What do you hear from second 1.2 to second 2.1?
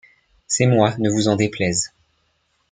en déplaise.